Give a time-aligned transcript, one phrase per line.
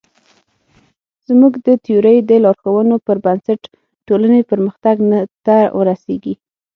[1.27, 3.61] زموږ د تیورۍ د لارښوونو پر بنسټ
[4.07, 4.95] ټولنې پرمختګ
[5.45, 6.33] ته ورسېږي.